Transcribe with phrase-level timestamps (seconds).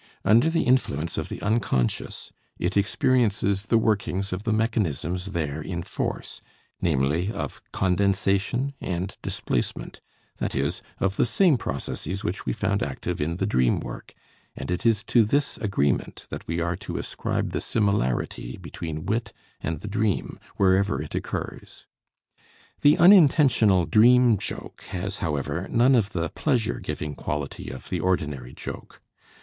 [0.25, 5.83] Under the influence of the unconscious it experiences the workings of the mechanisms there in
[5.83, 6.41] force,
[6.81, 10.01] namely, of condensation and displacement,
[10.37, 14.15] that is, of the same processes which we found active in the dream work,
[14.55, 19.31] and it is to this agreement that we are to ascribe the similarity between wit
[19.61, 21.85] and the dream, wherever it occurs.
[22.79, 28.55] The unintentional "dream joke" has, however, none of the pleasure giving quality of the ordinary
[28.55, 28.99] joke.